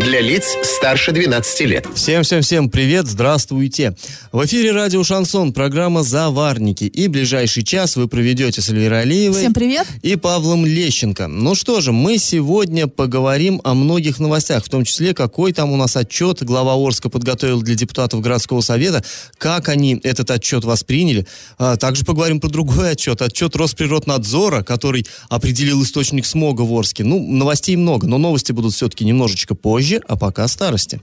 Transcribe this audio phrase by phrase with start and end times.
[0.00, 1.86] Для лиц старше 12 лет.
[1.94, 3.96] Всем-всем-всем привет, здравствуйте.
[4.32, 6.84] В эфире радио «Шансон», программа «Заварники».
[6.84, 9.38] И ближайший час вы проведете с Эльвирой Алиевой.
[9.38, 9.86] Всем привет.
[10.02, 11.28] И Павлом Лещенко.
[11.28, 15.76] Ну что же, мы сегодня поговорим о многих новостях, в том числе, какой там у
[15.76, 19.04] нас отчет глава Орска подготовил для депутатов городского совета,
[19.38, 21.24] как они этот отчет восприняли.
[21.56, 27.04] А, также поговорим про другой отчет, отчет Росприроднадзора, который определил источник смога в Орске.
[27.04, 31.00] Ну, новостей много, но новости будут все-таки немножечко позже позже, а пока старости.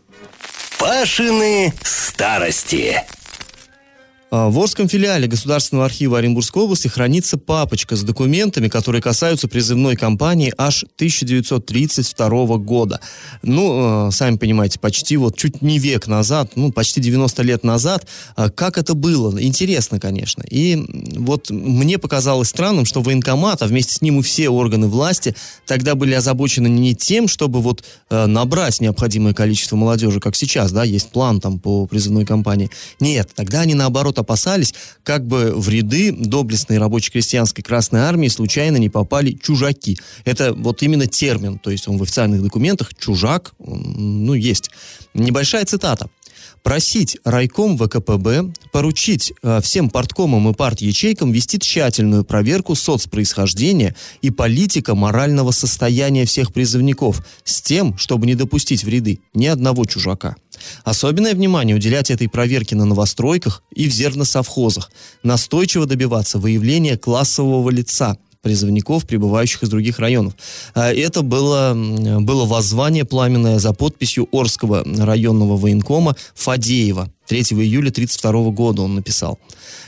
[0.79, 3.03] Пашины старости.
[4.33, 9.97] А, в Орском филиале Государственного архива Оренбургской области хранится папочка с документами, которые касаются призывной
[9.97, 13.01] кампании аж 1932 года.
[13.43, 18.07] Ну, э, сами понимаете, почти вот чуть не век назад, ну, почти 90 лет назад.
[18.37, 19.37] А, как это было?
[19.37, 20.43] Интересно, конечно.
[20.49, 20.77] И
[21.17, 25.35] вот мне показалось странным, что военкомат, а вместе с ним и все органы власти
[25.67, 31.09] тогда были озабочены не тем, чтобы вот набрать необходимое количество молодежи, как сейчас, да, есть
[31.09, 32.69] план там по призывной кампании.
[32.99, 38.89] Нет, тогда они наоборот опасались, как бы в ряды доблестной рабоче-крестьянской Красной Армии случайно не
[38.89, 39.97] попали чужаки.
[40.25, 44.71] Это вот именно термин, то есть он в официальных документах чужак, ну, есть.
[45.13, 46.09] Небольшая цитата
[46.63, 54.95] просить райком ВКПБ поручить э, всем парткомам и парт-ячейкам вести тщательную проверку соцпроисхождения и политика
[54.95, 60.35] морального состояния всех призывников с тем, чтобы не допустить в ряды ни одного чужака.
[60.83, 64.91] Особенное внимание уделять этой проверке на новостройках и в зерносовхозах.
[65.23, 70.33] Настойчиво добиваться выявления классового лица– призывников, прибывающих из других районов.
[70.73, 77.11] А это было, было воззвание пламенное за подписью Орского районного военкома Фадеева.
[77.31, 79.39] 3 июля 1932 года он написал.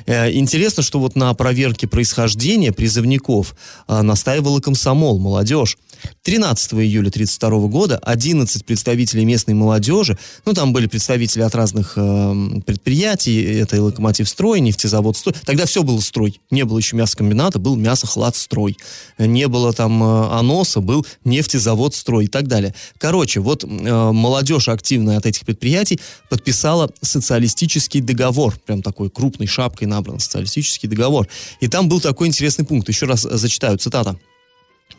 [0.06, 3.54] Э, интересно, что вот на проверке происхождения призывников
[3.86, 5.78] а, настаивал и комсомол, молодежь.
[6.24, 12.62] 13 июля 1932 года 11 представителей местной молодежи, ну там были представители от разных э,
[12.66, 17.59] предприятий, это и локомотив строй, нефтезавод строй, тогда все было строй, не было еще мясокомбината,
[17.59, 18.78] был мясохлад строй,
[19.18, 22.74] не было там э, аноса, был нефтезавод строй и так далее.
[22.98, 26.00] Короче, вот э, молодежь активная от этих предприятий
[26.30, 26.90] подписала
[27.34, 31.28] социалистический договор, прям такой крупной шапкой набран социалистический договор,
[31.62, 34.20] и там был такой интересный пункт, еще раз зачитаю, цитата.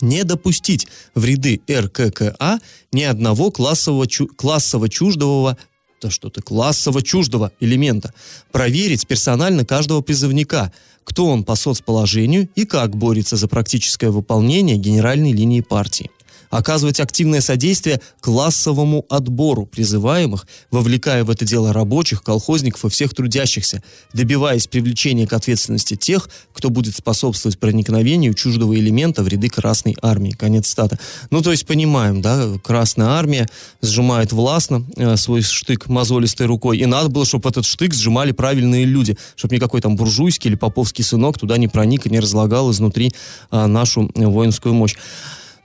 [0.01, 2.59] Не допустить в ряды РККА
[2.91, 5.57] ни одного классового, чу, классово чуждого
[6.03, 8.13] да что-то классово чуждого элемента.
[8.53, 10.71] Проверить персонально каждого призывника,
[11.05, 16.11] кто он по соцположению и как борется за практическое выполнение генеральной линии партии
[16.55, 23.83] оказывать активное содействие классовому отбору призываемых, вовлекая в это дело рабочих, колхозников и всех трудящихся,
[24.13, 30.31] добиваясь привлечения к ответственности тех, кто будет способствовать проникновению чуждого элемента в ряды Красной Армии.
[30.31, 30.99] Конец стата.
[31.31, 33.49] Ну, то есть понимаем, да, Красная Армия
[33.83, 38.85] сжимает властно э, свой штык мозолистой рукой, и надо было, чтобы этот штык сжимали правильные
[38.85, 43.11] люди, чтобы никакой там буржуйский или поповский сынок туда не проник и не разлагал изнутри
[43.51, 44.95] э, нашу воинскую мощь.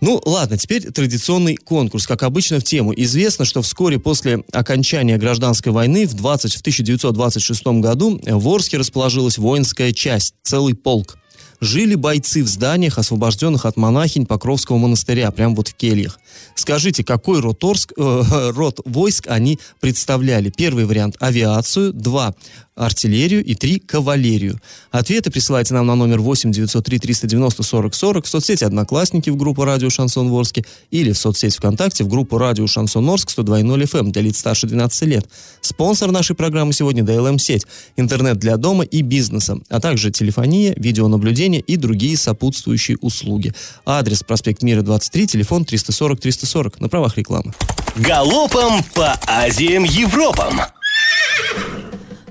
[0.02, 2.08] Ну, ладно, теперь традиционный конкурс.
[2.08, 2.94] Как обычно, в тему.
[2.96, 9.38] Известно, что вскоре после окончания гражданской войны в, 20, в 1926 году в Орске расположилась
[9.38, 11.18] воинская часть, целый полк
[11.62, 16.20] жили бойцы в зданиях, освобожденных от монахинь Покровского монастыря, прямо вот в кельях.
[16.56, 20.50] Скажите, какой род, Орск, э, род войск они представляли?
[20.50, 22.36] Первый вариант– авиацию, два
[22.80, 24.60] артиллерию и 3 кавалерию.
[24.92, 29.66] Ответы присылайте нам на номер 8 903 390 40 40 в соцсети «Одноклассники» в группу
[29.66, 34.22] «Радио Шансон Ворске» или в соцсети ВКонтакте в группу «Радио Шансон Орск» 102.0 FM для
[34.22, 35.26] лиц старше 12 лет.
[35.62, 37.66] Спонсор нашей программы сегодня DLM-сеть,
[37.98, 43.54] интернет для дома и бизнеса, а также телефония, видеонаблюдение и другие сопутствующие услуги.
[43.86, 47.54] Адрес проспект Мира 23, телефон 340 340 на правах рекламы.
[47.96, 50.62] Галопом по Азиям Европам!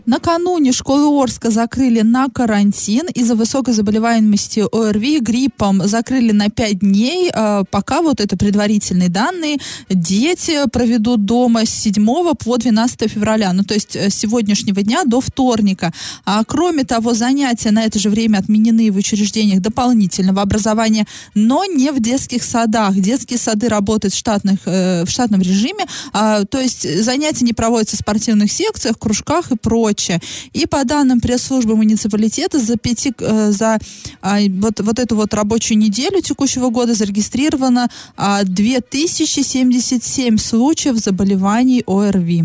[0.08, 5.87] Накануне школы Орска закрыли на карантин из-за высокой заболеваемости ОРВИ гриппом.
[5.87, 7.31] Закрыли на 5 дней.
[7.31, 9.58] А, пока вот это предварительные данные.
[9.90, 12.06] Дети проведут дома с 7
[12.43, 13.52] по 12 февраля.
[13.52, 15.93] Ну, то есть э, с сегодняшнего дня до вторника.
[16.25, 21.90] А кроме того, занятия на это же время отменены в учреждениях дополнительного образования, но не
[21.90, 22.94] в детских садах.
[22.94, 25.84] Детские сады работают в, штатных, э, в штатном режиме.
[26.14, 30.20] А, то есть занятия не проводятся в спортивных секциях, кружках и прочее прочее.
[30.52, 33.78] И по данным пресс-службы муниципалитета за, пяти, э, за
[34.22, 42.44] а, вот, вот эту вот рабочую неделю текущего года зарегистрировано а, 2077 случаев заболеваний ОРВИ.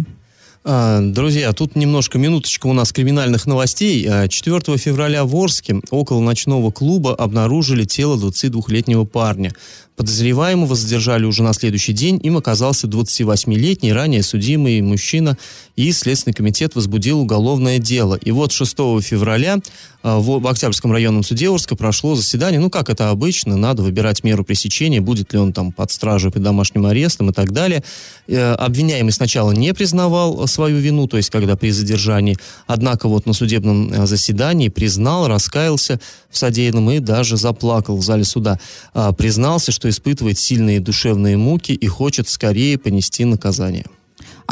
[0.65, 4.07] А, Друзья, тут немножко минуточка у нас криминальных новостей.
[4.09, 9.51] А, 4 февраля в Орске около ночного клуба обнаружили тело 22-летнего парня.
[9.97, 12.19] Подозреваемого задержали уже на следующий день.
[12.23, 15.37] Им оказался 28-летний, ранее судимый мужчина,
[15.75, 18.15] и Следственный комитет возбудил уголовное дело.
[18.15, 18.71] И вот 6
[19.01, 19.59] февраля а,
[20.03, 22.59] в, в Октябрьском районном суде Орска прошло заседание.
[22.59, 26.43] Ну, как это обычно, надо выбирать меру пресечения, будет ли он там под стражей, под
[26.43, 27.83] домашним арестом и так далее.
[28.27, 33.33] Э, обвиняемый сначала не признавал свою вину, то есть когда при задержании, однако вот на
[33.33, 38.59] судебном э, заседании признал, раскаялся в содеянном и даже заплакал в зале суда.
[38.93, 43.85] А, признался, что испытывает сильные душевные муки и хочет скорее понести наказание.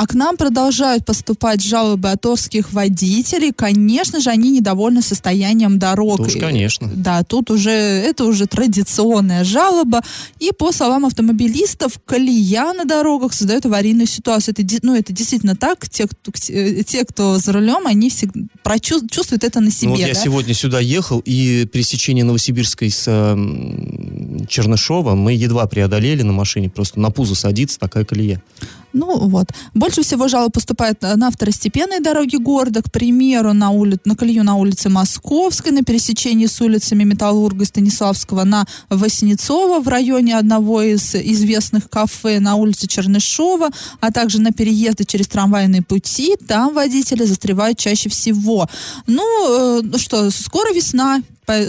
[0.02, 3.54] А к нам продолжают поступать жалобы от орских водителей.
[3.56, 6.22] Конечно же, они недовольны состоянием дорог.
[6.22, 6.90] Уж, конечно.
[6.92, 10.02] Да, тут уже, это уже традиционная жалоба.
[10.40, 14.56] И по словам автомобилистов, колея на дорогах создает аварийную ситуацию.
[14.58, 15.88] Это, ну, это действительно так.
[15.88, 19.90] Те, кто, те, кто за рулем, они всегда чувствуют это на себе.
[19.90, 20.08] Ну, вот да?
[20.08, 26.72] я сегодня сюда ехал, и пересечение Новосибирской с э, Чернышова мы едва преодолели на машине.
[26.72, 28.42] Просто на пузо садится такая колея.
[28.94, 29.48] Ну вот.
[29.74, 33.98] Больше всего жалоб поступает на второстепенной дороге города, к примеру, на, ули...
[34.06, 39.88] на колею на улице Московской, на пересечении с улицами Металлурга и Станиславского, на Васнецова в
[39.88, 46.36] районе одного из известных кафе, на улице Чернышова, а также на переезды через трамвайные пути.
[46.48, 48.68] Там водители застревают чаще всего.
[49.08, 51.22] Ну, э, что, скоро весна,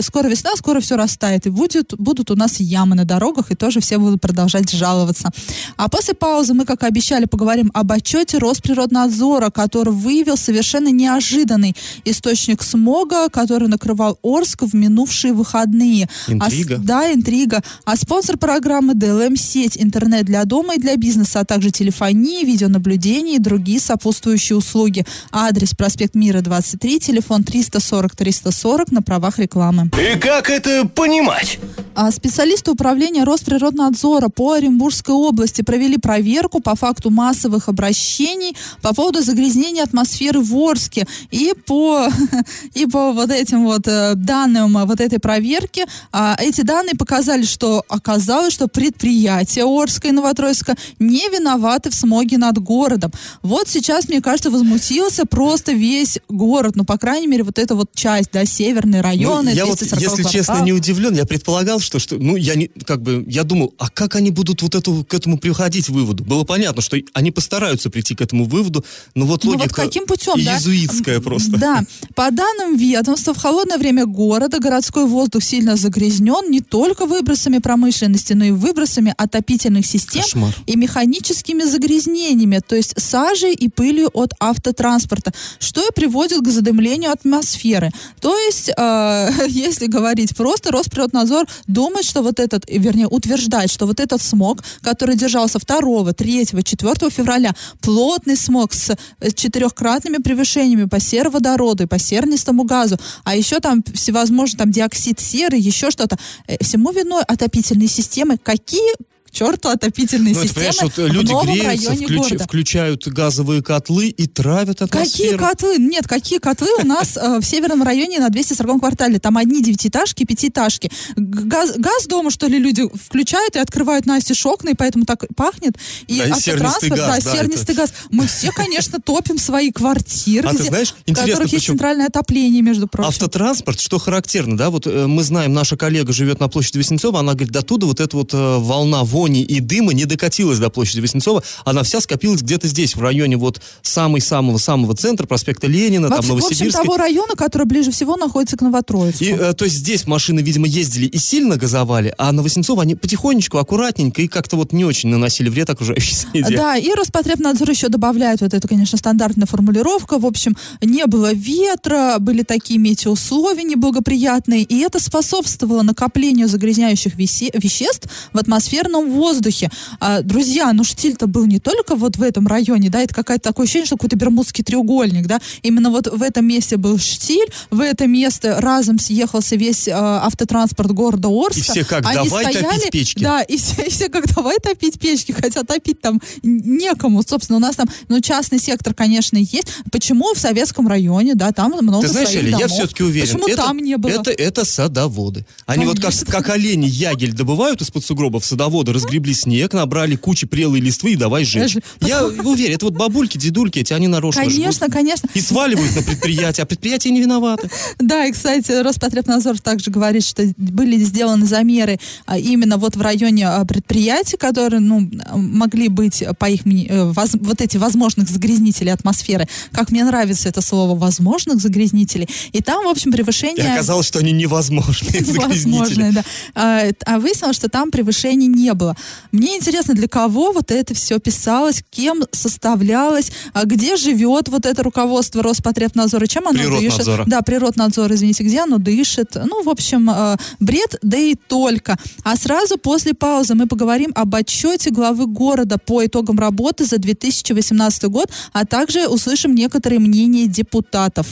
[0.02, 3.80] скоро весна, скоро все растает, и будет, будут у нас ямы на дорогах, и тоже
[3.80, 5.30] все будут продолжать жаловаться.
[5.76, 11.74] А после паузы мы, как и обещали, поговорим об отчете Росприроднадзора, который выявил совершенно неожиданный
[12.04, 16.08] источник смога, который накрывал Орск в минувшие выходные.
[16.28, 16.76] Интрига.
[16.76, 17.62] А, да, интрига.
[17.84, 23.40] А спонсор программы ДЛМ-сеть интернет для дома и для бизнеса, а также телефонии, видеонаблюдение и
[23.40, 25.04] другие сопутствующие услуги.
[25.30, 29.90] Адрес проспект Мира 23, телефон 340 340 на правах рекламы рекламы.
[29.98, 31.58] И как это понимать?
[31.94, 39.20] А специалисты управления Росприроднадзора по Оренбургской области провели проверку по факту массовых обращений по поводу
[39.20, 41.06] загрязнения атмосферы в Орске.
[41.30, 42.08] И по,
[42.74, 47.84] и по вот этим вот э, данным вот этой проверки, а, эти данные показали, что
[47.88, 53.10] оказалось, что предприятия Орска и Новотроицка не виноваты в смоге над городом.
[53.42, 56.74] Вот сейчас, мне кажется, возмутился просто весь город.
[56.74, 60.22] Ну, по крайней мере, вот эта вот часть, да, северные районы, ну, я вот, если
[60.24, 61.14] честно, не удивлен.
[61.14, 64.62] Я предполагал, что, что ну, я не, как бы, я думал, а как они будут
[64.62, 66.24] вот эту, к этому приходить выводу?
[66.24, 68.84] Было понятно, что они постараются прийти к этому выводу,
[69.14, 71.22] но вот логика ну, вот каким путем, иезуитская да?
[71.22, 71.58] просто.
[71.58, 71.84] Да.
[72.14, 78.32] По данным ведомства, в холодное время города городской воздух сильно загрязнен не только выбросами промышленности,
[78.32, 80.54] но и выбросами отопительных систем Кошмар.
[80.66, 87.10] и механическими загрязнениями, то есть сажей и пылью от автотранспорта, что и приводит к задымлению
[87.12, 87.90] атмосферы.
[88.20, 88.72] То есть э,
[89.48, 95.16] если говорить просто, Росприроднадзор думает, что вот этот, вернее, утверждает, что вот этот смог, который
[95.16, 98.96] держался 2, 3, 4 февраля, плотный смог с
[99.34, 105.56] четырехкратными превышениями по сероводороду и по сернистому газу, а еще там всевозможные там диоксид серы,
[105.56, 108.38] еще что-то, э, всему виной отопительные системы.
[108.38, 108.92] Какие
[109.32, 112.44] черту отопительные ну, системы вот люди в новом греются, районе включ, города.
[112.44, 115.38] включают газовые котлы и травят атмосферу.
[115.38, 115.76] Какие котлы?
[115.78, 119.18] Нет, какие котлы у нас э, в северном районе на 240 квартале?
[119.18, 120.90] Там одни девятиэтажки, пятиэтажки.
[121.16, 125.76] Газ, газ дома, что ли, люди включают и открывают Насте окна, и поэтому так пахнет.
[126.06, 127.94] И Да, и сернистый газ, да, да, сернистый газ.
[128.10, 132.62] Мы все, конечно, топим свои квартиры, А ты знаешь, в которых есть причем центральное отопление,
[132.62, 133.08] между прочим.
[133.08, 137.32] Автотранспорт, что характерно, да, вот э, мы знаем, наша коллега живет на площади Васнецова, она
[137.32, 141.00] говорит, до туда вот эта вот э, волна вони и дыма не докатилась до площади
[141.00, 146.32] Васнецова, она вся скопилась где-то здесь, в районе вот самой-самого-самого центра, проспекта Ленина, там, Вообще,
[146.32, 146.82] в общем, Новосибирска.
[146.82, 149.24] того района, который ближе всего находится к Новотроицку.
[149.24, 152.94] И, э, то есть здесь машины, видимо, ездили и сильно газовали, а на Васнецова они
[152.94, 156.56] потихонечку, аккуратненько и как-то вот не очень наносили вред окружающей среде.
[156.56, 160.18] Да, и Роспотребнадзор еще добавляет вот эту, конечно, стандартная формулировка.
[160.18, 167.50] В общем, не было ветра, были такие метеоусловия неблагоприятные, и это способствовало накоплению загрязняющих весе-
[167.54, 169.70] веществ в атмосферном воздухе.
[170.00, 173.64] А, друзья, ну штиль-то был не только вот в этом районе, да, это какое-то такое
[173.64, 178.06] ощущение, что какой-то Бермудский треугольник, да, именно вот в этом месте был штиль, в это
[178.06, 181.58] место разом съехался весь э, автотранспорт города Орска.
[181.58, 183.22] И все как, Они давай стояли, топить печки.
[183.22, 187.22] Да, и все, и все как, давай топить печки, хотя топить там некому.
[187.22, 189.68] Собственно, у нас там, ну, частный сектор, конечно, есть.
[189.90, 193.28] Почему в советском районе, да, там много Ты знаешь, своих Эля, я все-таки уверен.
[193.28, 194.10] Почему это, там не было?
[194.10, 195.46] Это, это садоводы.
[195.66, 196.26] Они вот как, Конечно.
[196.26, 201.44] как олени ягель добывают из-под сугробов, садоводы разгребли снег, набрали кучи прелой листвы и давай
[201.44, 201.76] жечь.
[202.00, 205.28] Я уверен, это вот бабульки, дедульки, эти они нарочно Конечно, конечно.
[205.34, 207.70] И сваливают на предприятие, а предприятия не виноваты.
[207.98, 213.48] Да, и, кстати, Роспотребнадзор также говорит, что были сделаны замеры а, именно вот в районе
[213.48, 219.46] а, предприятий, которые, ну, могли быть, по их э, вот эти возможных загрязнителей атмосферы.
[219.72, 222.28] Как мне нравится это слово «возможных загрязнителей».
[222.52, 223.72] И там, в общем, И превышение...
[223.72, 225.32] оказалось, что они невозможные загрязнители.
[225.32, 226.24] Невозможное, да.
[226.54, 228.91] А, это- а выяснилось, что там превышений не было.
[229.32, 234.82] Мне интересно, для кого вот это все писалось, кем составлялось, а где живет вот это
[234.82, 237.16] руководство Роспотребнадзора, чем оно Природнадзора.
[237.16, 237.28] дышит.
[237.28, 239.34] Да, природнадзор, извините, где оно дышит.
[239.34, 241.96] Ну, в общем, э, бред, да и только.
[242.24, 248.04] А сразу после паузы мы поговорим об отчете главы города по итогам работы за 2018
[248.04, 251.26] год, а также услышим некоторые мнения депутатов.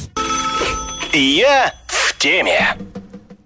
[1.13, 2.77] Я в теме.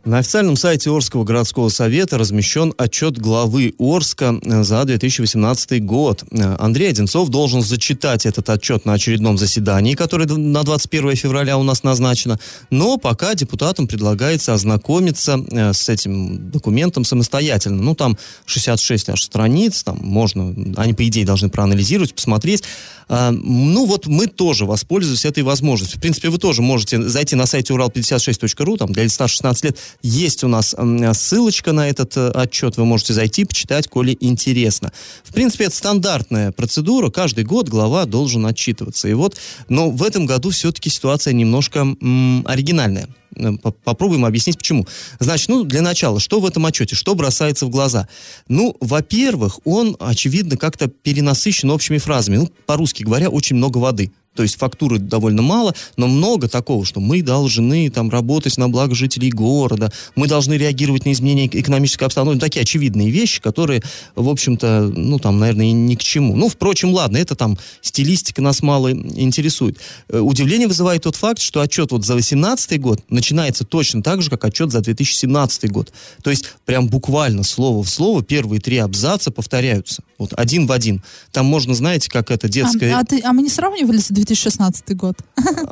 [0.04, 6.24] На официальном сайте Орского городского совета размещен отчет главы Орска э, за 2018 год.
[6.30, 11.62] Э, Андрей Одинцов должен зачитать этот отчет на очередном заседании, которое на 21 февраля у
[11.62, 12.38] нас назначено.
[12.68, 17.82] Но пока депутатам предлагается ознакомиться э, с этим документом самостоятельно.
[17.82, 22.62] Ну, там 66 аж страниц, там можно, они, по идее, должны проанализировать, посмотреть.
[23.08, 25.98] А, Ну, вот мы тоже воспользуемся этой возможностью.
[25.98, 30.44] В принципе, вы тоже можете зайти на сайте урал56.ру, там для лица 16 лет есть
[30.44, 30.74] у нас
[31.14, 34.92] ссылочка на этот э, отчет, вы можете зайти, почитать, коли интересно.
[35.22, 39.08] В принципе, это стандартная процедура, каждый год глава должен отчитываться.
[39.08, 39.36] И вот,
[39.68, 43.08] но в этом году все-таки ситуация немножко м, оригинальная.
[43.36, 44.86] Э, по- Попробуем объяснить, почему.
[45.20, 48.08] Значит, ну, для начала, что в этом отчете, что бросается в глаза?
[48.48, 52.36] Ну, во-первых, он, очевидно, как-то перенасыщен общими фразами.
[52.36, 54.10] Ну, по-русски говоря, очень много воды.
[54.34, 58.92] То есть фактуры довольно мало, но много такого, что мы должны там работать на благо
[58.94, 62.34] жителей города, мы должны реагировать на изменения экономической обстановки.
[62.34, 63.82] Ну, такие очевидные вещи, которые,
[64.16, 66.34] в общем-то, ну, там, наверное, ни к чему.
[66.34, 69.78] Ну, впрочем, ладно, это там стилистика нас мало интересует.
[70.08, 74.28] Э, Удивление вызывает тот факт, что отчет вот за 2018 год начинается точно так же,
[74.28, 75.92] как отчет за 2017 год.
[76.22, 80.02] То есть прям буквально слово в слово первые три абзаца повторяются.
[80.18, 81.02] Вот один в один.
[81.32, 82.94] Там можно, знаете, как это детское...
[82.94, 85.16] А, а ты- а мы не сравнивали с 2016 год?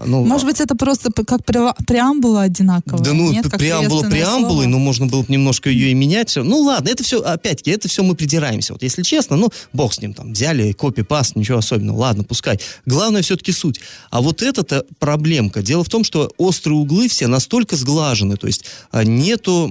[0.05, 3.05] ну, Может быть, это просто как пре- преамбула одинаковая?
[3.05, 6.35] Да ну, Нет, преамбула преамбулой, ну, можно было бы немножко ее и менять.
[6.37, 8.73] Ну, ладно, это все, опять-таки, это все мы придираемся.
[8.73, 12.59] Вот если честно, ну, бог с ним, там, взяли копи-паст, ничего особенного, ладно, пускай.
[12.87, 13.81] Главное все-таки суть.
[14.11, 15.63] А вот это-то проблемка.
[15.63, 19.71] Дело в том, что острые углы все настолько сглажены, то есть а, нету,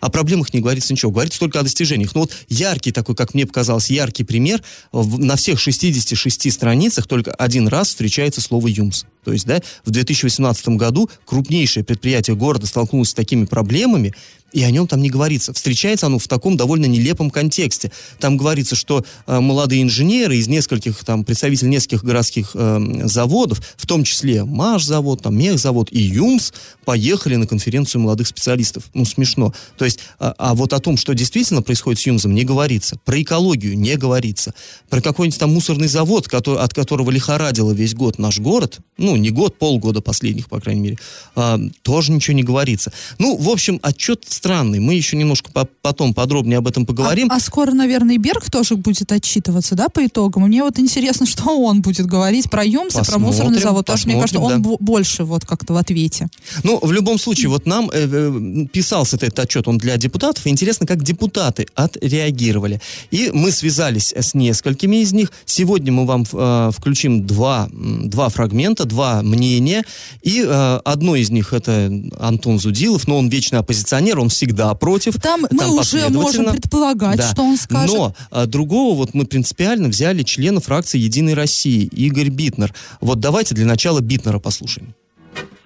[0.00, 2.14] о проблемах не говорится ничего, говорится только о достижениях.
[2.14, 7.66] Ну, вот яркий такой, как мне показалось, яркий пример, на всех 66 страницах только один
[7.66, 9.06] раз встречается слово «юмс».
[9.24, 14.14] То есть, да, в 2018 году крупнейшее предприятие города столкнулось с такими проблемами,
[14.54, 15.52] и о нем там не говорится.
[15.52, 17.90] Встречается оно в таком довольно нелепом контексте.
[18.20, 23.86] Там говорится, что э, молодые инженеры из нескольких, там, представителей нескольких городских э, заводов, в
[23.86, 26.52] том числе МАШ-завод, там, Мехзавод и ЮМС,
[26.84, 28.84] поехали на конференцию молодых специалистов.
[28.94, 29.52] Ну, смешно.
[29.76, 32.96] То есть, а, а вот о том, что действительно происходит с ЮМСом, не говорится.
[33.04, 34.54] Про экологию не говорится.
[34.88, 39.30] Про какой-нибудь там мусорный завод, который, от которого лихорадило весь год наш город, ну, не
[39.30, 40.98] год, полгода последних, по крайней мере,
[41.34, 42.92] а, тоже ничего не говорится.
[43.18, 44.78] Ну, в общем, отчет странный.
[44.78, 47.28] Мы еще немножко по- потом подробнее об этом поговорим.
[47.30, 50.42] А, а скоро, наверное, и Берг тоже будет отчитываться, да, по итогам?
[50.42, 54.08] Мне вот интересно, что он будет говорить про ЮМС и про мусорный завод, потому что
[54.08, 54.58] мне кажется, он да.
[54.58, 56.28] бо- больше вот как-то в ответе.
[56.62, 60.50] Ну, в любом случае, вот нам э, э, писался этот отчет, он для депутатов, и
[60.50, 62.82] интересно, как депутаты отреагировали.
[63.10, 65.32] И мы связались с несколькими из них.
[65.46, 69.84] Сегодня мы вам э, включим два, два фрагмента, два мнения,
[70.22, 75.20] и э, одно из них это Антон Зудилов, но он вечный оппозиционер, он всегда против.
[75.20, 77.30] Там, мы уже можем предполагать, Да.
[77.30, 77.96] что он скажет.
[77.96, 82.72] Но а, другого вот мы принципиально взяли члена фракции «Единой России» Игорь Битнер.
[83.00, 84.94] Вот давайте для начала Битнера послушаем.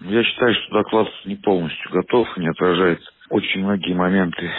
[0.01, 4.51] Я считаю, что доклад не полностью готов, не отражает очень многие моменты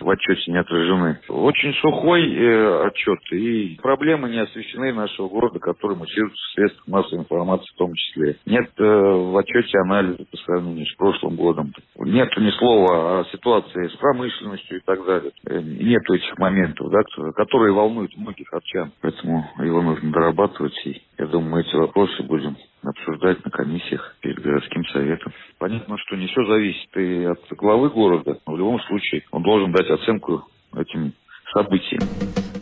[0.00, 1.18] в отчете не отражены.
[1.28, 7.22] Очень сухой э, отчет, и проблемы не освещены нашего города, которые муссируются в средствах массовой
[7.22, 8.36] информации в том числе.
[8.46, 11.72] Нет э, в отчете анализа по сравнению с прошлым годом.
[11.98, 15.32] Нет ни слова о ситуации с промышленностью и так далее.
[15.46, 17.00] Э, нету этих моментов, да,
[17.34, 18.92] которые волнуют многих отчан.
[19.00, 20.74] Поэтому его нужно дорабатывать.
[20.86, 22.56] И я думаю, мы эти вопросы будем
[22.86, 25.32] обсуждать на комиссиях перед городским советом.
[25.58, 29.72] Понятно, что не все зависит и от главы города, но в любом случае он должен
[29.72, 30.44] дать оценку
[30.76, 31.12] этим
[31.54, 32.02] событиям.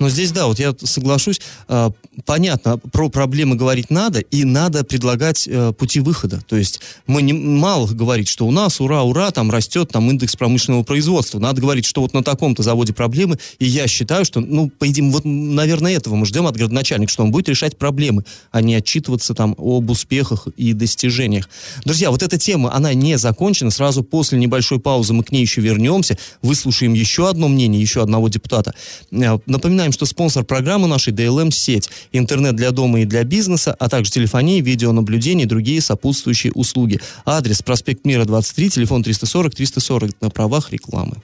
[0.02, 1.92] Но здесь, да, вот я соглашусь, а,
[2.26, 6.40] понятно, про проблемы говорить надо, и надо предлагать э, пути выхода.
[6.48, 10.34] То есть мы не мало говорить, что у нас, ура, ура, там растет там индекс
[10.34, 11.38] промышленного производства.
[11.38, 15.08] Надо говорить, что вот на таком-то заводе проблемы, и я считаю, что, ну, по идее,
[15.08, 19.34] вот, наверное, этого мы ждем от городоначальника, что он будет решать проблемы, а не отчитываться
[19.34, 21.48] там об успехах и достижениях.
[21.84, 23.70] Друзья, вот эта тема, она не закончена.
[23.70, 28.28] Сразу после небольшой паузы мы к ней еще вернемся, выслушаем еще одно мнение, еще одного
[28.28, 28.74] депутата.
[29.10, 34.10] Э, напоминаем, что спонсор программы нашей DLM-сеть, интернет для дома и для бизнеса, а также
[34.10, 37.00] телефония, видеонаблюдение и другие сопутствующие услуги.
[37.24, 41.16] Адрес проспект Мира 23, телефон 340 340 на правах рекламы.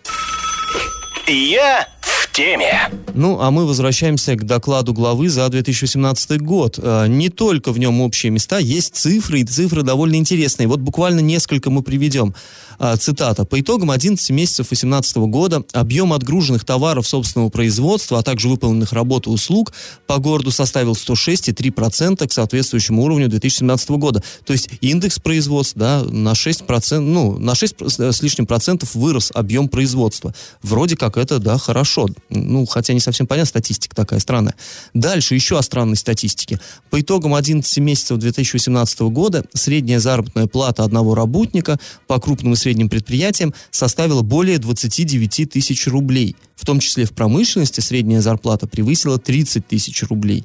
[1.26, 2.88] Я в теме.
[3.14, 6.78] Ну, а мы возвращаемся к докладу главы за 2017 год.
[6.80, 10.68] Э, не только в нем общие места, есть цифры, и цифры довольно интересные.
[10.68, 12.32] Вот буквально несколько мы приведем.
[12.78, 13.44] Э, цитата.
[13.44, 19.26] По итогам 11 месяцев 2018 года объем отгруженных товаров собственного производства, а также выполненных работ
[19.26, 19.72] и услуг
[20.06, 24.22] по городу составил 106,3% к соответствующему уровню 2017 года.
[24.44, 29.68] То есть индекс производства да, на 6%, ну, на 6 с лишним процентов вырос объем
[29.68, 30.32] производства.
[30.62, 32.06] Вроде как это, да, хорошо.
[32.30, 34.54] Ну, хотя не совсем понятна статистика такая странная.
[34.94, 36.60] Дальше еще о странной статистике.
[36.90, 42.88] По итогам 11 месяцев 2018 года средняя заработная плата одного работника по крупным и средним
[42.88, 46.36] предприятиям составила более 29 тысяч рублей.
[46.56, 50.44] В том числе в промышленности средняя зарплата превысила 30 тысяч рублей.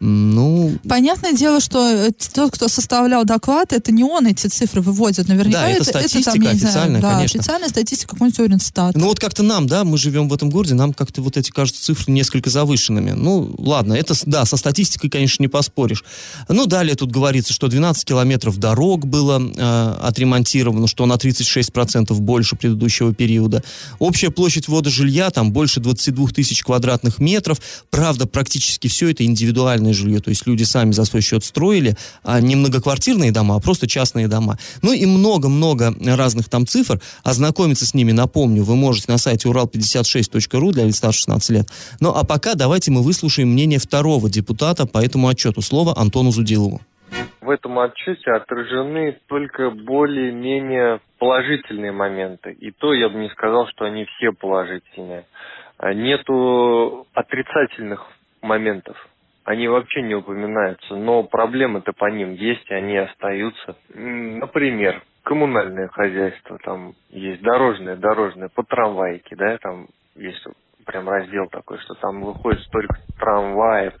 [0.00, 0.78] Ну...
[0.88, 5.26] Понятное дело, что э, тот, кто составлял доклад, это не он эти цифры выводит.
[5.26, 7.40] Наверняка да, это, это статистика это, там, официальная, знаю, да, конечно.
[7.40, 8.96] официальная статистика какой-нибудь Уренстат.
[8.96, 11.82] Ну вот как-то нам, да, мы живем в этом городе, нам как-то вот эти кажутся
[11.82, 13.10] цифры несколько завышенными.
[13.10, 16.04] Ну, ладно, это, да, со статистикой, конечно, не поспоришь.
[16.48, 22.54] Ну, далее тут говорится, что 12 километров дорог было э, отремонтировано, что на 36% больше
[22.54, 23.64] предыдущего периода.
[23.98, 27.60] Общая площадь ввода жилья там больше 22 тысяч квадратных метров.
[27.90, 29.24] Правда, практически все это
[29.88, 33.60] индивидуальное жилье, то есть люди сами за свой счет строили, а не многоквартирные дома, а
[33.60, 34.56] просто частные дома.
[34.82, 37.00] Ну и много-много разных там цифр.
[37.24, 41.68] Ознакомиться с ними, напомню, вы можете на сайте урал56.ру для лиц старше 16 лет.
[42.00, 45.62] Ну а пока давайте мы выслушаем мнение второго депутата по этому отчету.
[45.62, 46.80] Слово Антону Зудилову.
[47.40, 52.52] В этом отчете отражены только более-менее положительные моменты.
[52.52, 55.24] И то я бы не сказал, что они все положительные.
[55.94, 58.04] Нету отрицательных
[58.42, 58.96] моментов
[59.48, 63.78] они вообще не упоминаются, но проблемы-то по ним есть, и они остаются.
[63.94, 70.46] Например, коммунальное хозяйство, там есть дорожное, дорожное, по трамвайке, да, там есть
[70.84, 73.94] прям раздел такой, что там выходит столько трамваев,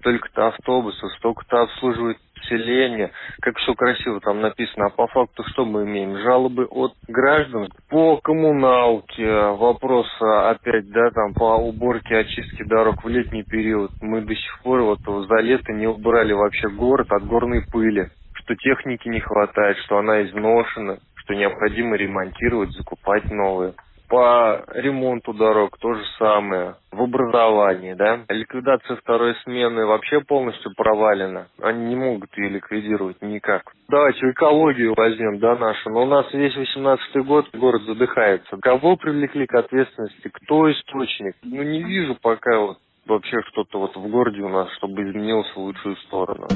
[0.00, 3.10] столько-то автобусов, столько-то обслуживают населения,
[3.40, 6.18] как все красиво там написано, а по факту что мы имеем?
[6.18, 13.44] Жалобы от граждан по коммуналке, вопрос опять, да, там по уборке, очистке дорог в летний
[13.44, 13.92] период.
[14.00, 18.54] Мы до сих пор вот за лето не убрали вообще город от горной пыли, что
[18.56, 23.74] техники не хватает, что она изношена, что необходимо ремонтировать, закупать новые
[24.10, 26.74] по ремонту дорог то же самое.
[26.90, 28.20] В образовании, да.
[28.28, 31.46] Ликвидация второй смены вообще полностью провалена.
[31.62, 33.72] Они не могут ее ликвидировать никак.
[33.88, 35.90] Давайте экологию возьмем, да, нашу.
[35.90, 38.56] Но у нас весь 18 год город задыхается.
[38.60, 40.28] Кого привлекли к ответственности?
[40.28, 41.36] Кто источник?
[41.44, 45.56] Ну, не вижу пока вот вообще что-то вот в городе у нас, чтобы изменилось в
[45.56, 46.48] лучшую сторону.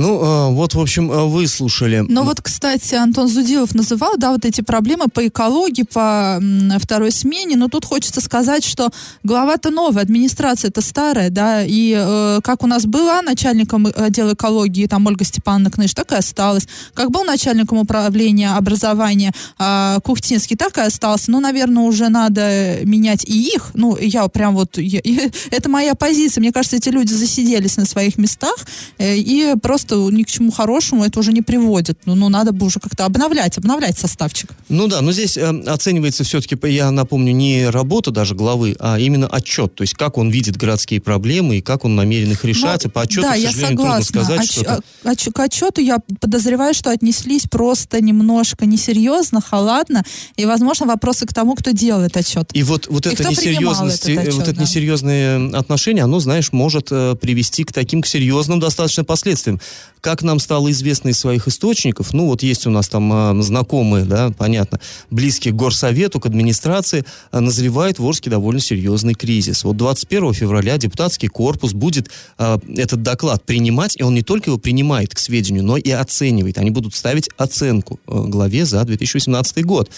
[0.00, 2.02] Ну, э, вот, в общем, э, вы слушали.
[2.08, 6.40] Но вот, кстати, Антон Зудилов называл, да, вот эти проблемы по экологии, по
[6.78, 8.88] второй смене, но тут хочется сказать, что
[9.24, 15.06] глава-то новая, администрация-то старая, да, и э, как у нас была начальником отдела экологии, там,
[15.06, 16.66] Ольга Степановна Кныш, так и осталась.
[16.94, 21.30] Как был начальником управления образования э, Кухтинский, так и остался.
[21.30, 23.72] Ну, наверное, уже надо менять и их.
[23.74, 25.00] Ну, я прям вот, я,
[25.50, 26.40] это моя позиция.
[26.40, 28.56] Мне кажется, эти люди засиделись на своих местах,
[28.96, 31.98] э, и просто ни к чему хорошему это уже не приводит.
[32.04, 34.50] Ну, ну надо бы уже как-то обновлять, обновлять составчик.
[34.68, 39.26] Ну да, но здесь э, оценивается все-таки, я напомню, не работа даже главы, а именно
[39.26, 39.74] отчет.
[39.74, 42.84] То есть как он видит городские проблемы и как он намерен их решать.
[42.84, 44.04] Ну, и по отчету, да, к я сожалению, согласна.
[44.04, 44.80] трудно сказать Отч- что-то.
[45.04, 50.04] а- отч- к отчету я подозреваю, что отнеслись просто немножко несерьезно, халатно,
[50.36, 52.50] и, возможно, вопросы к тому, кто делает отчет.
[52.52, 54.62] И вот, вот И это несерьезность, отчет, вот это да.
[54.62, 59.60] несерьезное отношение, оно, знаешь, может э, привести к таким к серьезным достаточно последствиям.
[60.00, 64.06] Как нам стало известно из своих источников, ну вот есть у нас там э, знакомые,
[64.06, 64.80] да, понятно,
[65.10, 69.62] близкие к горсовету, к администрации, э, назревает в Орске довольно серьезный кризис.
[69.62, 74.58] Вот 21 февраля депутатский корпус будет э, этот доклад принимать, и он не только его
[74.58, 76.56] принимает к сведению, но и оценивает.
[76.56, 79.90] Они будут ставить оценку э, главе за 2018 год.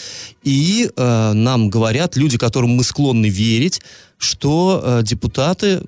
[0.42, 3.80] И э, нам говорят люди, которым мы склонны верить,
[4.22, 5.82] что э, депутаты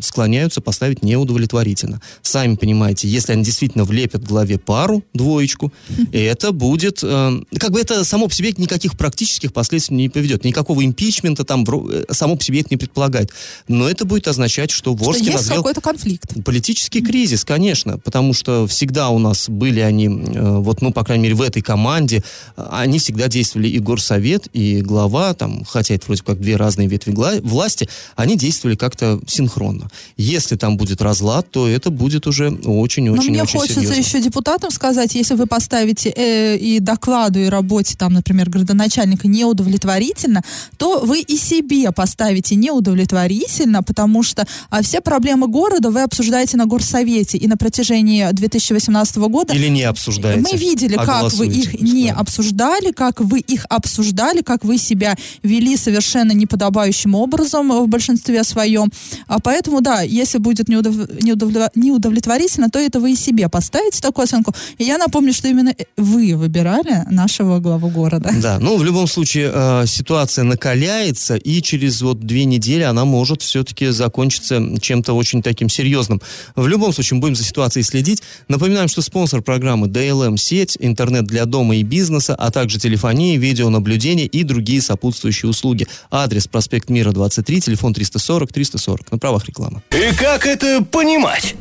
[0.00, 2.00] склоняются поставить неудовлетворительно.
[2.22, 5.72] Сами понимаете, если они действительно влепят главе пару, двоечку,
[6.12, 7.00] это будет...
[7.02, 10.44] э, как бы это само по себе никаких практических последствий не поведет.
[10.44, 13.30] Никакого импичмента там э, само по себе это не предполагает.
[13.68, 16.44] Но это будет означать, что в Что назрел какой-то конфликт.
[16.44, 21.34] Политический кризис, конечно, потому что всегда у нас были они, вот, ну, по крайней мере,
[21.34, 22.22] в этой команде,
[22.56, 26.88] э, они всегда действовали и горсовет, и глава, там, хотя это вроде как две разные
[26.88, 29.88] ветви гла- власти, они действовали как-то синхронно.
[30.16, 34.00] Если там будет разлад, то это будет уже Но очень-очень-очень мне хочется серьезно.
[34.00, 40.42] еще депутатам сказать, если вы поставите э, и докладу, и работе, там, например, градоначальника неудовлетворительно,
[40.76, 46.66] то вы и себе поставите неудовлетворительно, потому что а, все проблемы города вы обсуждаете на
[46.66, 50.40] горсовете, и на протяжении 2018 года Или не обсуждаете.
[50.40, 55.14] Мы видели, а как вы их не обсуждали, как вы их обсуждали, как вы себя
[55.42, 58.90] вели совершенно неподобающим образом в большинстве своем.
[59.26, 64.24] А поэтому, да, если будет неудов- неудовле- неудовлетворительно, то это вы и себе поставите такую
[64.24, 64.54] оценку.
[64.78, 68.30] И я напомню, что именно вы выбирали нашего главу города.
[68.40, 73.42] Да, ну в любом случае э, ситуация накаляется, и через вот две недели она может
[73.42, 76.20] все-таки закончиться чем-то очень таким серьезным.
[76.56, 78.22] В любом случае, будем за ситуацией следить.
[78.48, 84.26] Напоминаем, что спонсор программы DLM сеть, интернет для дома и бизнеса, а также телефония, видеонаблюдение
[84.26, 85.86] и другие сопутствующие услуги.
[86.10, 89.12] Адрес проспект Мира 23, телефон 340 340.
[89.12, 89.82] На правах рекламы.
[89.90, 91.54] И как это понимать?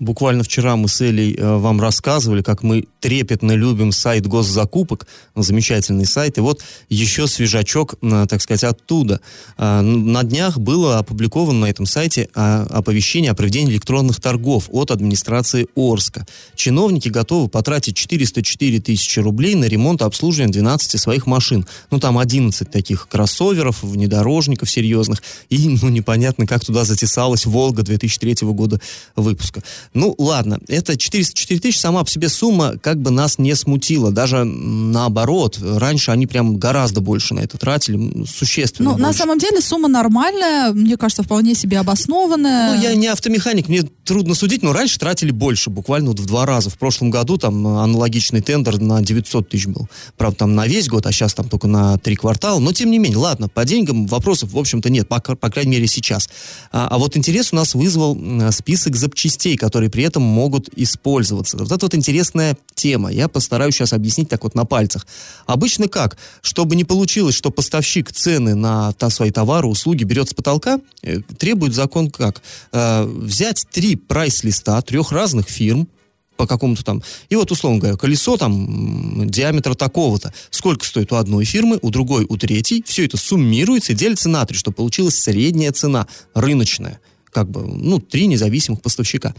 [0.00, 6.04] Буквально вчера мы с Элей э, вам рассказывали, как мы трепетно любим сайт госзакупок, замечательный
[6.06, 6.36] сайт.
[6.38, 9.20] И вот еще свежачок, э, так сказать, оттуда.
[9.56, 15.66] Н- На днях было опубликовано на этом сайте оповещение о проведении электронных торгов от администрации
[15.76, 16.26] Орска.
[16.54, 21.66] Чиновники готовы потратить 404 тысячи рублей на ремонт и обслуживание 12 своих машин.
[21.90, 25.22] Ну, там 11 таких кроссоверов, внедорожников серьезных.
[25.50, 28.80] И, ну, непонятно, как туда затесалась «Волга» 2003 года
[29.16, 29.62] выпуска.
[29.94, 34.10] Ну, ладно, это 404 тысячи, сама по себе сумма как бы нас не смутила.
[34.10, 39.60] Даже наоборот, раньше они прям гораздо больше на это тратили, существенно Ну, на самом деле
[39.60, 42.74] сумма нормальная, мне кажется, вполне себе обоснованная.
[42.74, 46.44] Ну, я не автомеханик, мне трудно судить, но раньше тратили больше, буквально вот в два
[46.44, 46.70] раза.
[46.70, 49.88] В прошлом году там аналогичный тендер на 900 тысяч был.
[50.16, 52.58] Правда, там на весь год, а сейчас там только на три квартала.
[52.58, 55.86] Но, тем не менее, ладно, по деньгам вопросов, в общем-то, нет, по, по крайней мере,
[55.86, 56.28] сейчас.
[56.72, 58.18] А, а вот интерес у нас вызвал
[58.50, 61.56] список запчастей, которые при этом могут использоваться.
[61.56, 63.10] Вот это вот интересная тема.
[63.10, 65.06] Я постараюсь сейчас объяснить так вот на пальцах.
[65.46, 66.16] Обычно как?
[66.42, 71.20] Чтобы не получилось, что поставщик цены на та, свои товары, услуги берет с потолка, э,
[71.38, 72.42] требует закон как?
[72.72, 75.88] Э, взять три прайс-листа трех разных фирм,
[76.36, 77.02] по какому-то там.
[77.28, 80.32] И вот, условно говоря, колесо там диаметра такого-то.
[80.50, 82.82] Сколько стоит у одной фирмы, у другой, у третьей.
[82.86, 87.00] Все это суммируется и делится на три, чтобы получилась средняя цена, рыночная.
[87.30, 89.34] Как бы, ну, три независимых поставщика.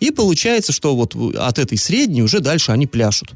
[0.00, 3.32] И получается, что вот от этой средней уже дальше они пляшут.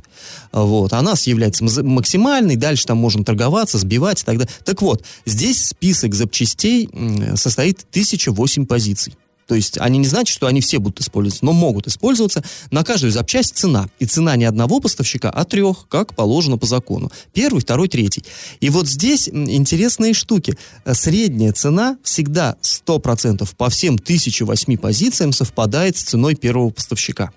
[0.52, 0.92] Вот.
[0.92, 4.52] А нас является максимальной, дальше там можно торговаться, сбивать и так далее.
[4.64, 6.88] Так вот, здесь список запчастей
[7.34, 9.14] состоит 1008 позиций.
[9.52, 12.42] То есть они не значат, что они все будут использоваться, но могут использоваться.
[12.70, 13.90] На каждую запчасть цена.
[13.98, 17.12] И цена не одного поставщика, а трех, как положено по закону.
[17.34, 18.24] Первый, второй, третий.
[18.60, 20.56] И вот здесь интересные штуки.
[20.86, 27.30] Э, Средняя цена всегда 100% по всем 1008 позициям совпадает с ценой первого поставщика.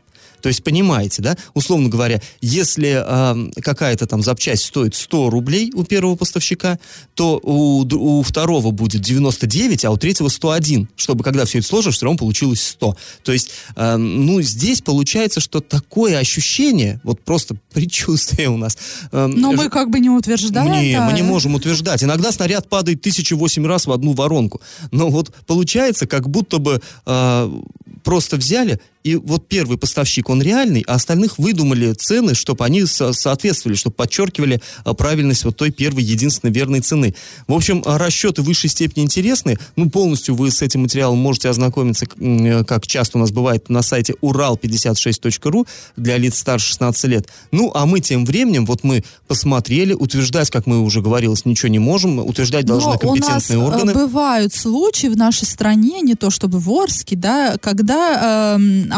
[0.46, 5.84] То есть, понимаете, да, условно говоря, если э, какая-то там запчасть стоит 100 рублей у
[5.84, 6.78] первого поставщика,
[7.16, 11.96] то у, у второго будет 99, а у третьего 101, чтобы когда все это сложишь,
[11.96, 12.96] все равно получилось 100.
[13.24, 18.78] То есть, э, ну, здесь получается, что такое ощущение, вот просто предчувствие у нас.
[19.12, 20.74] Э, Но мы как бы не утверждаем.
[20.74, 21.08] Не, да.
[21.08, 22.04] мы не можем утверждать.
[22.04, 24.62] Иногда снаряд падает тысячу восемь раз в одну воронку.
[24.92, 27.62] Но вот получается, как будто бы э,
[28.04, 33.14] просто взяли и вот первый поставщик, он реальный, а остальных выдумали цены, чтобы они со-
[33.14, 37.14] соответствовали, чтобы подчеркивали а, правильность вот той первой, единственной верной цены.
[37.48, 39.60] В общем, а, расчеты в высшей степени интересны.
[39.76, 43.84] Ну, полностью вы с этим материалом можете ознакомиться, э, как часто у нас бывает, на
[43.84, 47.28] сайте урал56.ру для лиц старше 16 лет.
[47.52, 51.78] Ну, а мы тем временем, вот мы посмотрели, утверждать, как мы уже говорилось, ничего не
[51.78, 53.94] можем, утверждать должны Но компетентные у нас органы.
[53.94, 58.95] бывают случаи в нашей стране, не то чтобы в Орске, да, когда э,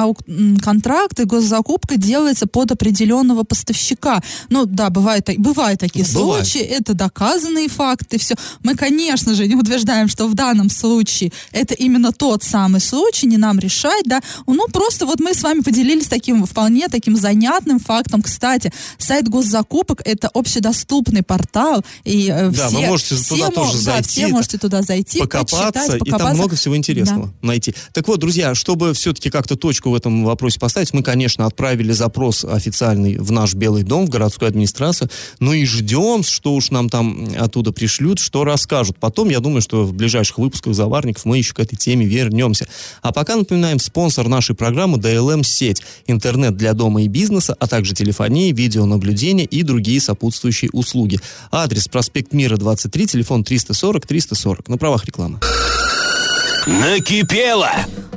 [0.61, 4.21] контракт и госзакупка делается под определенного поставщика.
[4.49, 6.45] Ну да, бывают, бывают такие бывает.
[6.45, 8.35] случаи, это доказанные факты, все.
[8.63, 13.37] Мы, конечно же, не утверждаем, что в данном случае это именно тот самый случай, не
[13.37, 14.21] нам решать, да.
[14.45, 18.21] Ну просто вот мы с вами поделились таким вполне таким занятным фактом.
[18.21, 23.73] Кстати, сайт госзакупок это общедоступный портал, и э, да, все, вы можете все туда тоже
[23.73, 26.15] да, зайти, все можете туда зайти, покопаться, почитать, покопаться.
[26.15, 27.47] и там много всего интересного да.
[27.47, 27.73] найти.
[27.93, 31.91] Так вот, друзья, чтобы все-таки как-то точку точку в этом вопросе поставить, мы, конечно, отправили
[31.91, 36.89] запрос официальный в наш Белый дом, в городскую администрацию, но и ждем, что уж нам
[36.89, 38.97] там оттуда пришлют, что расскажут.
[38.99, 42.67] Потом, я думаю, что в ближайших выпусках «Заварников» мы еще к этой теме вернемся.
[43.01, 48.51] А пока напоминаем, спонсор нашей программы DLM-сеть, интернет для дома и бизнеса, а также телефонии,
[48.51, 51.19] видеонаблюдение и другие сопутствующие услуги.
[51.51, 54.65] Адрес проспект Мира, 23, телефон 340-340.
[54.67, 55.39] На правах рекламы.
[56.67, 57.71] Накипело!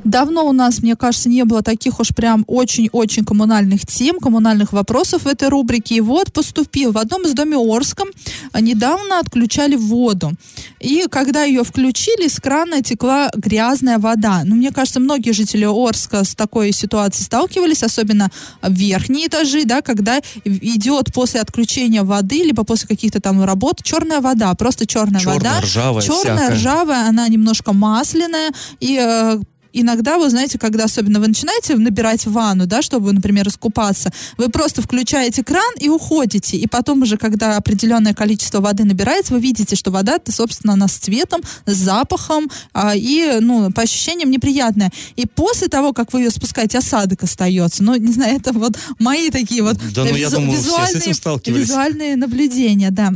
[0.05, 5.23] Давно у нас, мне кажется, не было таких уж прям очень-очень коммунальных тем, коммунальных вопросов
[5.23, 5.97] в этой рубрике.
[5.97, 8.09] И вот поступил в одном из доме Орском
[8.53, 10.33] а, недавно отключали воду.
[10.81, 14.43] И когда ее включили, с крана текла грязная вода.
[14.45, 18.31] Ну, мне кажется, многие жители Орска с такой ситуацией сталкивались, особенно
[18.67, 24.55] верхние этажи, да, когда идет после отключения воды, либо после каких-то там работ, черная вода,
[24.55, 25.61] просто черная, черная вода.
[25.61, 26.55] Ржавая, черная, всякая.
[26.55, 28.40] ржавая, она немножко масляная,
[28.81, 29.41] и э,
[29.73, 34.83] иногда, вы знаете, когда особенно вы начинаете набирать ванну, да, чтобы, например, искупаться, вы просто
[34.83, 36.57] включаете кран и уходите.
[36.57, 40.95] И потом уже, когда определенное количество воды набирается, вы видите, что вода-то, собственно, она с
[40.95, 44.91] цветом, с запахом а, и, ну, по ощущениям неприятная.
[45.17, 47.83] И после того, как вы ее спускаете, осадок остается.
[47.83, 51.01] Ну, не знаю, это вот мои такие вот да, ну, визу- я думаю, визуальные, все
[51.01, 51.15] с этим
[51.55, 53.13] визуальные наблюдения, да.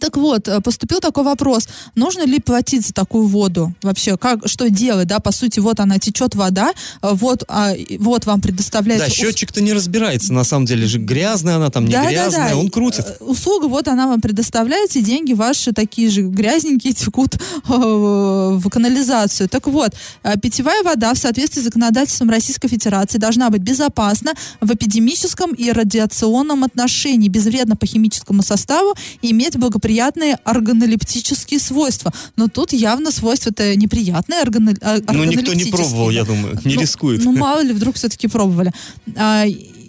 [0.00, 3.74] Так вот, э, поступил такой вопрос, нужно ли платить за такую воду?
[3.82, 5.18] Вообще, как, что делать, да?
[5.20, 9.08] По сути, вот она течет вода, э, вот, а, вот вам предоставляется...
[9.08, 12.54] Да, счетчик-то не разбирается, на самом деле же грязная она там, не да, грязная, да,
[12.54, 12.56] да.
[12.56, 13.04] он крутит.
[13.06, 19.48] Э, услуга, вот она вам предоставляется, и деньги ваши такие же грязненькие текут в канализацию.
[19.48, 19.92] Так вот,
[20.40, 26.64] питьевая вода в соответствии с законодательством Российской Федерации должна быть безопасна в эпидемическом и радиационном
[26.64, 32.12] отношении, безвредна по химическому составу и иметь благоприятные благоприятные органолептические свойства.
[32.36, 34.74] Но тут явно свойства-то неприятные органо,
[35.12, 37.24] Ну, никто не пробовал, я думаю, не ну, рискует.
[37.24, 38.72] Ну, мало ли, вдруг все-таки пробовали.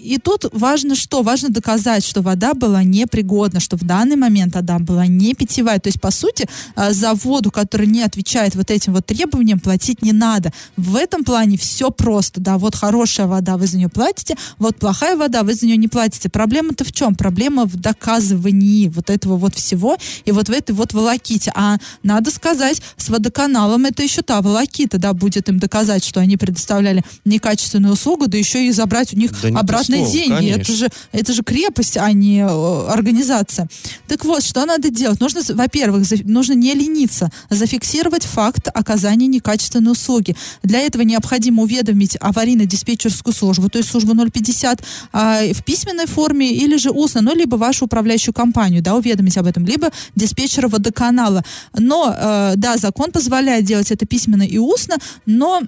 [0.04, 1.22] И тут важно что?
[1.22, 5.80] Важно доказать, что вода была непригодна, что в данный момент вода была не питьевая.
[5.80, 10.02] То есть, по сути, а, за воду, которая не отвечает вот этим вот требованиям, платить
[10.02, 10.52] не надо.
[10.76, 12.42] В этом плане все просто.
[12.42, 15.88] Да, вот хорошая вода, вы за нее платите, вот плохая вода, вы за нее не
[15.88, 16.30] платите.
[16.30, 17.16] Проблема-то в чем?
[17.16, 21.54] Проблема в доказывании вот этого вот всего и вот в этой вот волоките.
[21.56, 26.36] А надо сказать, с водоканалом это еще та волокита, да, будет им доказать, что они
[26.36, 30.34] предоставляли некачественную услугу, да еще и забрать у них да обратно слово, деньги.
[30.34, 30.62] Конечно.
[30.62, 33.68] Это же, это же крепость, а не э, организация.
[34.08, 35.20] Так вот, что надо делать?
[35.20, 40.36] Нужно, во-первых, нужно не лениться, зафиксировать факт оказания некачественной услуги.
[40.64, 46.78] Для этого необходимо уведомить аварийно-диспетчерскую службу, то есть службу 050, а, в письменной форме или
[46.78, 51.44] же устно, ну, либо вашу управляющую компанию, да, уведомить об этом, либо диспетчера водоканала.
[51.78, 55.62] Но, э, да, закон позволяет делать это письменно и устно, но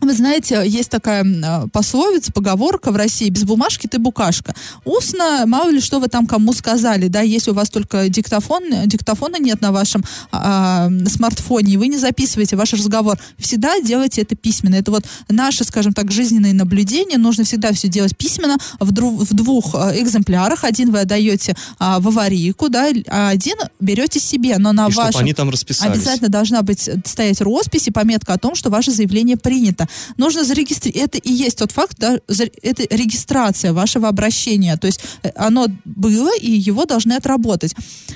[0.00, 4.54] вы знаете, есть такая а, пословица, поговорка в России, без бумажки ты букашка.
[4.84, 9.36] Устно, мало ли что вы там кому сказали, да, если у вас только диктофон, диктофона
[9.38, 14.74] нет на вашем а, смартфоне, и вы не записываете ваш разговор, всегда делайте это письменно.
[14.74, 19.32] Это вот наши, скажем так, жизненные наблюдения, нужно всегда все делать письменно в, дру, в
[19.34, 20.64] двух а, экземплярах.
[20.64, 25.20] Один вы отдаете а, в аварийку, да, а один берете себе, но на и вашем...
[25.20, 25.96] они там расписались.
[25.96, 29.85] Обязательно должна быть стоять роспись и пометка о том, что ваше заявление принято.
[30.16, 31.02] Нужно зарегистрировать.
[31.02, 32.18] Это и есть тот факт, да,
[32.62, 34.76] это регистрация вашего обращения.
[34.76, 37.74] То есть э, оно было, и его должны отработать.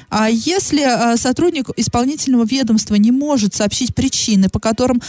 [0.09, 5.01] А если э, сотрудник исполнительного ведомства не может сообщить причины, по которым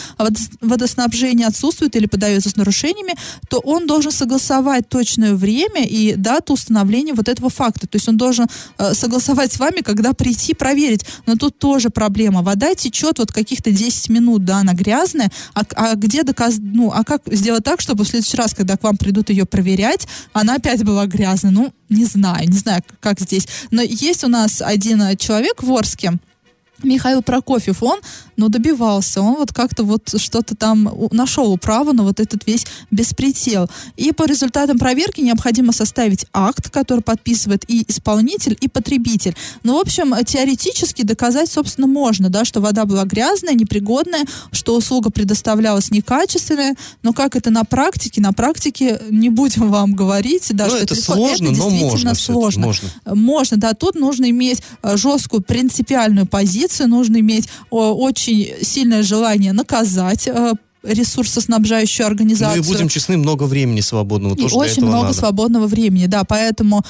[0.61, 3.13] водоснабжение отсутствует или подается с нарушениями,
[3.49, 7.87] то он должен согласовать точное время и дату установления вот этого факта.
[7.87, 8.47] То есть он должен
[8.77, 11.05] э, согласовать с вами, когда прийти проверить.
[11.25, 12.41] Но тут тоже проблема.
[12.41, 16.23] Вода течет вот каких-то 10 минут, да, она грязная, а, а где
[16.59, 20.07] ну, а как сделать так, чтобы в следующий раз, когда к вам придут ее проверять,
[20.33, 21.51] она опять была грязная?
[21.51, 23.47] Ну, не знаю, не знаю, как здесь.
[23.71, 26.13] Но есть у нас один человек в Орске,
[26.83, 27.99] Михаил Прокофьев, он
[28.41, 29.21] но добивался.
[29.21, 33.69] Он вот как-то вот что-то там нашел право на вот этот весь беспредел.
[33.97, 39.35] И по результатам проверки необходимо составить акт, который подписывает и исполнитель, и потребитель.
[39.61, 45.11] Ну, в общем, теоретически доказать, собственно, можно, да, что вода была грязная, непригодная, что услуга
[45.11, 48.21] предоставлялась некачественная, но как это на практике?
[48.21, 52.15] На практике не будем вам говорить, да, ну, что это, это сложно, это но можно
[52.15, 52.65] сложно.
[52.65, 52.89] Можно.
[53.05, 59.53] можно, да, тут нужно иметь э, жесткую принципиальную позицию, нужно иметь очень очень сильное желание
[59.53, 60.53] наказать э,
[60.83, 62.63] ресурсоснабжающую организацию.
[62.63, 65.17] Ну и будем честны, много времени свободного и тоже очень много надо.
[65.17, 66.83] свободного времени, да, поэтому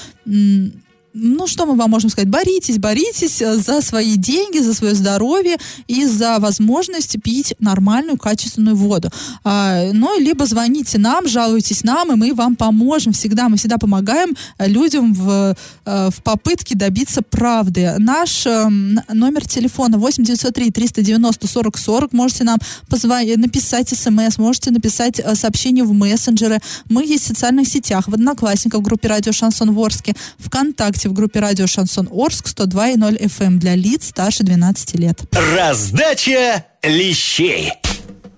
[1.13, 2.29] ну, что мы вам можем сказать?
[2.29, 8.75] Боритесь, боритесь э, за свои деньги, за свое здоровье и за возможность пить нормальную, качественную
[8.75, 9.09] воду.
[9.43, 13.11] А, ну, либо звоните нам, жалуйтесь нам, и мы вам поможем.
[13.11, 17.95] Всегда, мы всегда помогаем э, людям в, э, в попытке добиться правды.
[17.97, 22.13] Наш номер телефона 8 903 390 40 40.
[22.13, 22.57] Можете нам
[22.89, 26.59] позвонить, написать смс, можете написать сообщение в мессенджеры.
[26.89, 31.13] Мы есть в социальных сетях, в Одноклассниках, в группе Радио Шансон Ворске, ВКонтакте, ВКонтакте в
[31.13, 35.19] группе радио Шансон Орск 102.0 FM эм для лиц старше 12 лет.
[35.55, 37.71] Раздача лещей.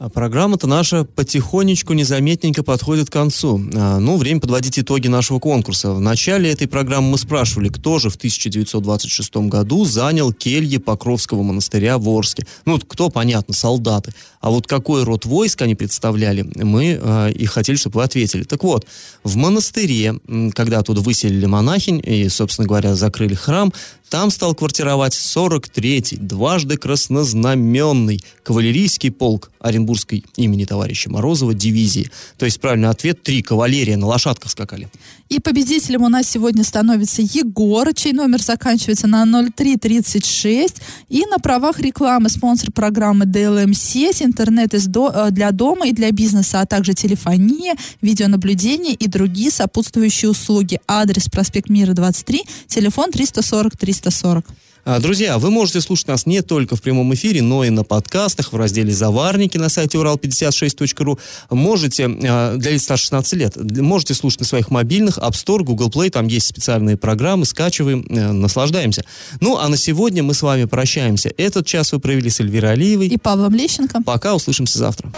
[0.04, 3.63] А программа-то наша потихонечку, незаметненько подходит к концу.
[3.74, 5.94] А, ну, время подводить итоги нашего конкурса.
[5.94, 11.98] В начале этой программы мы спрашивали, кто же в 1926 году занял кельи Покровского монастыря
[11.98, 12.46] в Орске.
[12.66, 14.13] Ну, кто, понятно, солдаты.
[14.42, 18.44] А вот какой род войск они представляли, мы э, и хотели, чтобы вы ответили.
[18.44, 18.86] Так вот,
[19.24, 20.20] в монастыре,
[20.54, 23.72] когда оттуда выселили монахинь и, собственно говоря, закрыли храм,
[24.13, 32.12] там стал квартировать 43-й, дважды краснознаменный кавалерийский полк Оренбургской имени товарища Морозова дивизии.
[32.38, 34.88] То есть правильный ответ– три кавалерия на лошадках скакали.
[35.34, 40.76] И победителем у нас сегодня становится Егор, чей номер заканчивается на 0336.
[41.10, 46.62] И на правах рекламы спонсор программы DLM сеть, интернет э, для дома и для бизнеса,
[46.62, 50.80] а также телефония, видеонаблюдение и другие сопутствующие услуги.
[50.88, 54.46] Адрес проспект Мира 23, телефон 340 340.
[54.86, 58.52] А, друзья, вы можете слушать нас не только в прямом эфире, но и на подкастах
[58.52, 61.17] в разделе «Заварники» на сайте урал56.ру.
[61.52, 65.89] Можете, а, для лиц старше 16 лет, можете слушать на своих мобильных, App Store, Google
[65.89, 69.06] Play, там есть специальные программы, скачиваем, э, наслаждаемся.
[69.39, 71.32] Ну, а на сегодня мы с вами прощаемся.
[71.38, 73.08] Этот час вы провели с Эльвирой Алиевой.
[73.08, 74.02] И Павлом Лещенко.
[74.06, 75.13] Пока, услышимся завтра.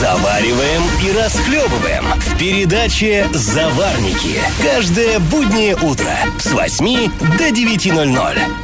[0.00, 4.40] Завариваем и расхлебываем в передаче «Заварники».
[4.62, 6.10] Каждое буднее утро
[6.40, 8.63] с 8 до 9.00